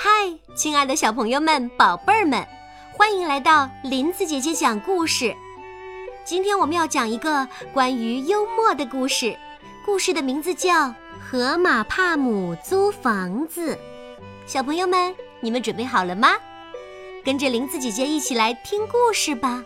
[0.00, 2.46] 嗨，亲爱的小朋友们、宝贝儿们，
[2.92, 5.34] 欢迎来到林子姐姐讲故事。
[6.24, 9.36] 今天我们要讲一个关于幽默的故事，
[9.84, 10.86] 故事的名字叫
[11.20, 13.74] 《河马帕姆租房子》。
[14.46, 16.28] 小朋友们，你们准备好了吗？
[17.24, 19.64] 跟着林子姐姐一起来听故事吧。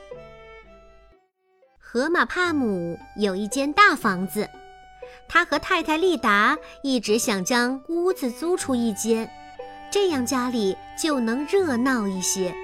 [1.78, 4.48] 河马帕姆有一间大房子，
[5.28, 9.30] 他和太太丽达一直想将屋子租出一间，
[9.92, 12.54] 这样家里就能热闹一些。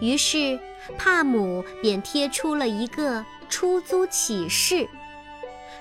[0.00, 0.58] 于是，
[0.96, 4.88] 帕姆便贴出了一个出租启事。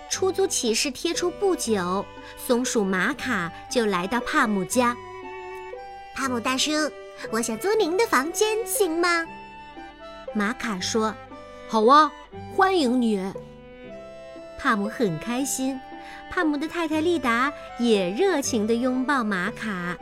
[0.09, 2.03] 出租启事贴出不久，
[2.35, 4.97] 松鼠玛卡就来到帕姆家。
[6.15, 6.71] 帕姆大叔，
[7.31, 9.25] 我想租您的房间，行吗？
[10.33, 11.13] 玛卡说。
[11.69, 12.11] 好啊，
[12.55, 13.23] 欢迎你。
[14.59, 15.79] 帕姆很开心，
[16.29, 19.95] 帕姆的太太丽达也热情地拥抱玛卡。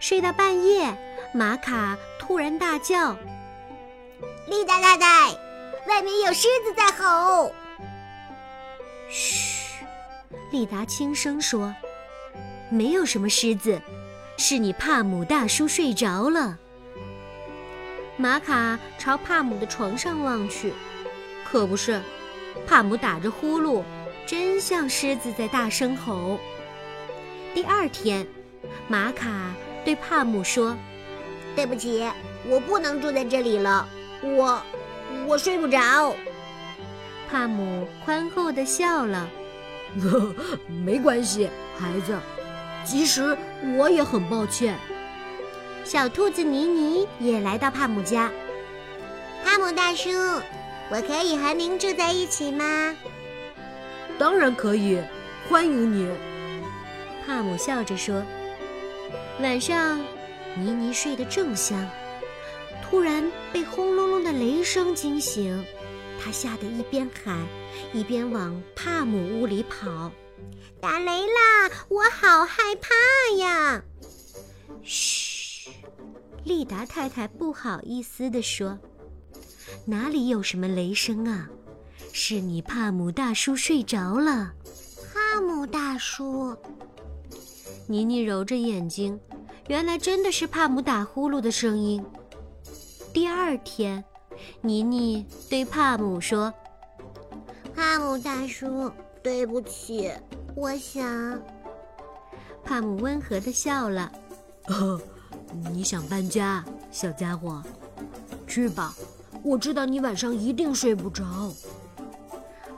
[0.00, 0.96] 睡到半夜，
[1.32, 3.16] 玛卡突然大叫
[4.48, 5.32] ：“丽达太太，
[5.86, 7.52] 外面有狮子在吼！”
[9.10, 9.84] 嘘，
[10.52, 11.74] 丽达轻声说
[12.70, 13.80] ：“没有什么狮子，
[14.36, 16.56] 是你帕姆大叔睡着了。”
[18.16, 20.72] 玛卡朝帕姆的床上望去，
[21.44, 22.00] 可不是，
[22.66, 23.82] 帕姆打着呼噜，
[24.26, 26.38] 真像狮子在大声吼。
[27.52, 28.26] 第二天，
[28.86, 29.28] 玛卡
[29.88, 30.76] 对帕姆说
[31.56, 32.06] ：“对不起，
[32.46, 33.88] 我不能住在这里了，
[34.20, 34.62] 我
[35.26, 36.14] 我睡不着。”
[37.26, 39.26] 帕姆宽厚地笑了
[40.84, 42.18] ：“没关系，孩子，
[42.84, 43.34] 其实
[43.78, 44.78] 我也很抱歉。”
[45.84, 48.30] 小兔子妮妮也来到帕姆家。
[49.42, 50.10] 帕姆大叔，
[50.90, 52.94] 我可以和您住在一起吗？
[54.18, 55.00] 当然可以，
[55.48, 56.14] 欢迎你。
[57.26, 58.22] 帕姆笑着说。
[59.40, 60.00] 晚上，
[60.56, 61.88] 妮妮睡得正香，
[62.82, 65.64] 突然被轰隆隆的雷声惊醒，
[66.20, 67.46] 她吓得一边喊，
[67.92, 70.10] 一边往帕姆屋里跑。
[70.80, 71.70] 打雷啦！
[71.88, 73.82] 我好害怕呀！
[74.82, 75.70] 嘘。
[76.44, 78.76] 利达太太不好意思地说
[79.86, 81.48] ：“哪里有什么雷声啊？
[82.12, 84.52] 是你帕姆大叔睡着了。”
[85.14, 86.56] 帕姆大叔，
[87.86, 89.18] 妮妮揉着眼睛，
[89.68, 92.02] 原来真的是帕姆打呼噜的声音。
[93.12, 94.02] 第二天，
[94.62, 96.52] 妮妮对帕姆说
[97.76, 98.90] ：“帕姆大叔，
[99.22, 100.10] 对不起，
[100.54, 101.38] 我想。”
[102.64, 104.10] 帕姆温和的笑了。
[105.70, 107.62] 你想搬家，小家伙？
[108.46, 108.94] 去吧，
[109.42, 111.52] 我知道你晚上一定睡不着。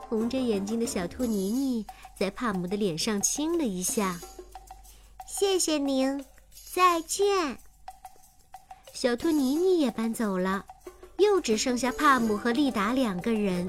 [0.09, 1.87] 红着眼睛的小兔妮妮
[2.19, 4.19] 在帕姆的脸上亲了一下。
[5.27, 6.25] 谢谢您，
[6.73, 7.59] 再见。
[8.93, 10.65] 小兔妮妮也搬走了，
[11.19, 13.69] 又只剩下帕姆和丽达两个人。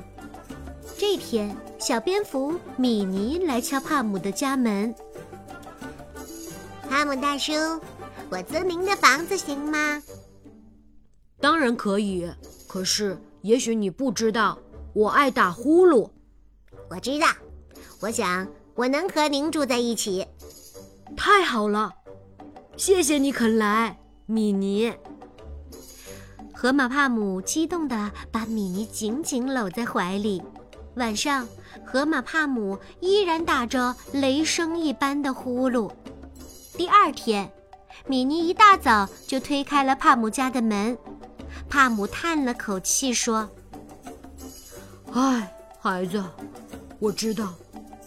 [1.00, 4.94] 这天，小蝙蝠米妮来敲帕姆的家门。
[6.88, 7.54] 帕姆大叔。
[8.30, 10.02] 我租您的房子行吗？
[11.40, 12.32] 当然可以，
[12.68, 14.58] 可是也许你不知道，
[14.94, 16.08] 我爱打呼噜。
[16.88, 17.28] 我知道，
[18.00, 20.26] 我想我能和您住在一起。
[21.18, 21.94] 太好了，
[22.82, 24.92] 谢谢你肯来，米妮。
[26.52, 30.42] 河马帕姆激动地把米妮紧紧搂在怀里。
[30.96, 31.48] 晚上，
[31.86, 35.92] 河马帕姆依然打着雷声一般的呼噜。
[36.76, 37.52] 第二天。
[38.08, 40.98] 米妮一大早就推开了帕姆家的门，
[41.70, 43.48] 帕姆叹了口气说
[45.14, 46.24] ：“唉，孩子，
[46.98, 47.54] 我知道，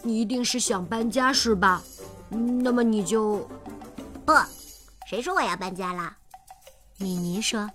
[0.03, 1.81] 你一定是想搬家是吧？
[2.27, 3.47] 那么你就……
[4.25, 4.33] 不，
[5.05, 6.17] 谁说我要搬家了？”
[6.97, 7.69] 米妮说：“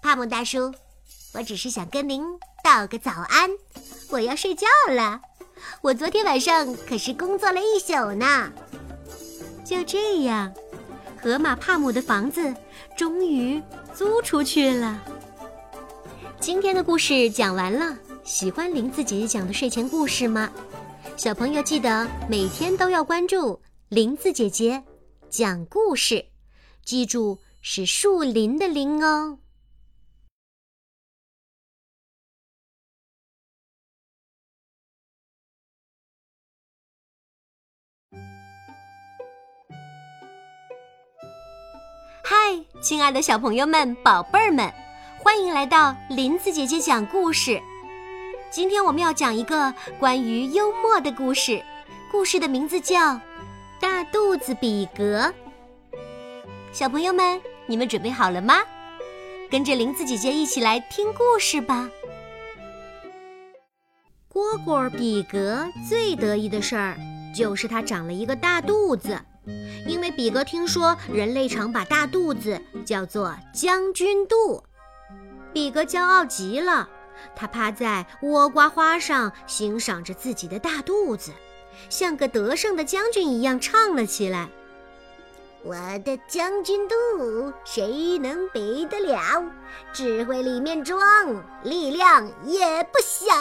[0.00, 0.72] 帕姆大叔，
[1.34, 2.22] 我只是想跟您
[2.62, 3.50] 道个早安，
[4.10, 5.20] 我要睡觉了。
[5.82, 8.52] 我昨天晚上可是工作了一宿呢。”
[9.64, 10.52] 就这样。
[11.20, 12.54] 河马帕姆的房子
[12.96, 13.60] 终于
[13.92, 15.02] 租出去了。
[16.38, 20.48] 今天的故事讲完了，喜欢林子姐姐讲的睡前故事吗？
[21.16, 24.84] 小朋友记得每天都要关注林子姐姐
[25.28, 26.24] 讲故事，
[26.86, 29.40] 记住是树林的林哦。
[42.22, 44.72] 嗨，亲爱的小朋友们、宝贝儿们，
[45.18, 47.60] 欢迎来到林子姐姐讲故事。
[48.48, 51.60] 今天我们要讲一个关于幽默的故事，
[52.12, 53.14] 故事的名字叫
[53.80, 55.22] 《大肚子比格》。
[56.78, 58.56] 小朋友们，你们准备好了吗？
[59.50, 61.88] 跟着林子姐姐一起来听故事吧。
[64.30, 66.98] 蝈蝈比格最得意的事儿，
[67.34, 69.18] 就是他长了一个大肚子。
[69.88, 74.62] 因为比格听说人类常把大肚子叫做将军肚，
[75.54, 76.86] 比格骄傲极了。
[77.34, 81.32] 他趴在倭瓜花上，欣赏着自己的大肚子，
[81.88, 84.50] 像个得胜的将军一样唱了起来。
[85.66, 85.74] 我
[86.04, 89.44] 的将军肚，谁能比得了？
[89.92, 91.02] 智慧里面装，
[91.64, 93.34] 力量也不小。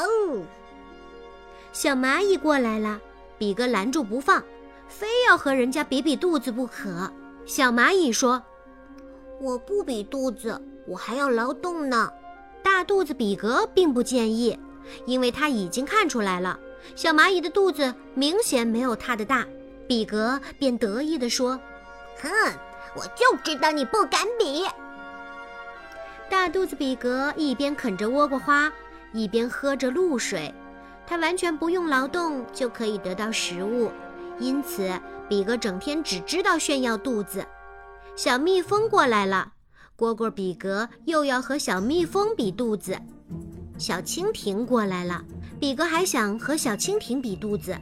[1.72, 3.00] 小蚂蚁过来了，
[3.38, 4.44] 比格拦住不放，
[4.88, 7.14] 非要和人家比比肚子不可。
[7.46, 8.42] 小蚂蚁说
[9.40, 12.12] ：“我不比肚子，我还要劳动呢。”
[12.64, 14.58] 大肚子比格并不介意，
[15.06, 16.60] 因为他已经看出来了，
[16.96, 19.46] 小蚂蚁的肚子明显没有他的大。
[19.88, 21.60] 比格便得意地说。
[22.22, 22.30] 哼，
[22.96, 24.66] 我就知道你不敢比。
[26.30, 28.72] 大肚子比格一边啃着倭瓜花，
[29.14, 30.54] 一边喝着露水。
[31.08, 33.92] 他完全不用劳动就可以得到食物，
[34.40, 34.90] 因此
[35.30, 37.46] 比格整天只知道炫耀肚子。
[38.16, 39.54] 小蜜蜂过来了，
[39.98, 42.98] 蝈蝈比格又要和小蜜蜂比肚子。
[43.78, 45.24] 小蜻蜓过来了，
[45.60, 47.78] 比格还想和小蜻蜓比肚子。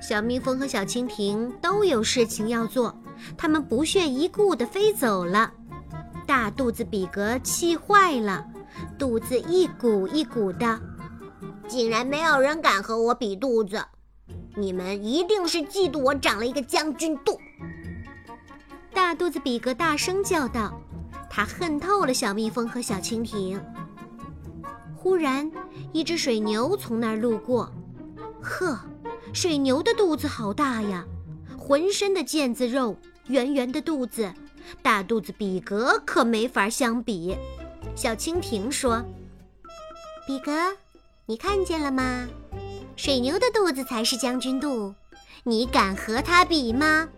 [0.00, 2.98] 小蜜蜂和小蜻蜓都有事情要做。
[3.36, 5.52] 他们不屑一顾地飞走了，
[6.26, 8.46] 大肚子比格气坏了，
[8.98, 10.80] 肚子一鼓一鼓的。
[11.68, 13.84] 竟然没有人敢和我比肚子，
[14.56, 17.38] 你们一定是嫉妒我长了一个将军肚。
[18.92, 20.80] 大肚子比格大声叫道
[21.30, 23.60] ：“他恨透了小蜜蜂和小蜻蜓。”
[24.96, 25.50] 忽然，
[25.92, 27.72] 一只水牛从那儿路过，
[28.42, 28.78] 呵，
[29.32, 31.04] 水牛的肚子好大呀，
[31.56, 32.96] 浑身的腱子肉。
[33.30, 34.34] 圆圆的肚子，
[34.82, 37.36] 大肚子比格可没法相比。
[37.94, 39.04] 小蜻蜓说
[40.26, 40.50] ：“比格，
[41.26, 42.26] 你看见了吗？
[42.96, 44.92] 水牛的肚子才是将军肚，
[45.44, 47.08] 你敢和它比吗？”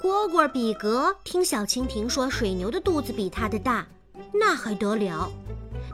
[0.00, 3.86] 蝈蝈比格听小蜻蜓说水牛的肚子比它的大，
[4.32, 5.30] 那还得了？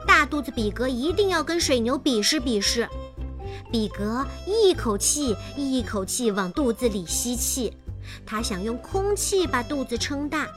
[0.07, 2.87] 大肚子比格一定要跟水牛比试比试。
[3.69, 7.73] 比格一口气一口气往肚子里吸气。
[8.25, 10.47] 他想用空气把肚子撑大，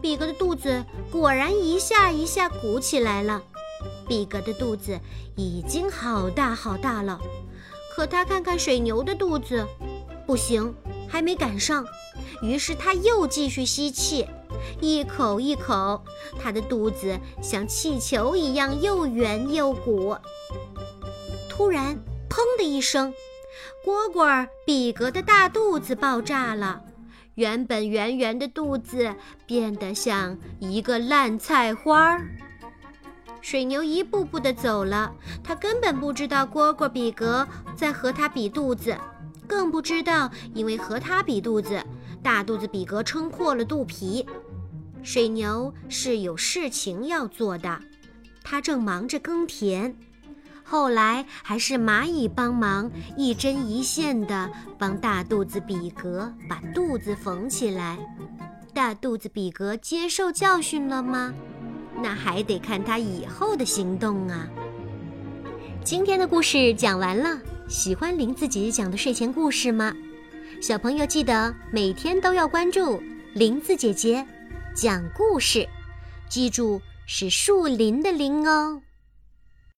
[0.00, 3.42] 比格的肚子果然一下一下鼓起来了。
[4.08, 5.00] 比格的肚子
[5.36, 7.18] 已经好大好大了，
[7.94, 9.66] 可他看看水牛的肚子，
[10.26, 10.74] 不行，
[11.08, 11.86] 还没赶上。
[12.42, 14.26] 于是他又继续吸气，
[14.80, 16.02] 一口一口，
[16.38, 20.16] 他的肚子像气球一样又圆又鼓。
[21.48, 21.96] 突然，
[22.28, 23.14] 砰的一声。
[23.84, 26.83] 蝈蝈比格的大肚子爆炸了，
[27.34, 29.14] 原本圆圆的肚子
[29.46, 32.26] 变得像一个烂菜花儿。
[33.40, 37.46] 水牛一步步地走了，他根本不知道蝈蝈比格
[37.76, 38.96] 在和他比肚子，
[39.46, 41.84] 更不知道因为和他比肚子，
[42.22, 44.26] 大肚子比格撑破了肚皮。
[45.02, 47.78] 水牛是有事情要做的，
[48.42, 49.94] 他正忙着耕田。
[50.64, 57.98] 后来还是蚂蚁帮忙，一针一线的帮大肚子比格把肚子缝起来。
[58.72, 61.32] 大肚子比格接受教训了吗？
[62.02, 64.48] 那还得看他以后的行动啊。
[65.84, 69.94] 今天的故事讲完了，喜欢林子姐姐讲的睡前故事吗？
[70.60, 73.02] 小朋友记得每天都要关注
[73.34, 74.26] 林子姐姐
[74.74, 75.68] 讲故事，
[76.28, 78.80] 记住是树林的林哦。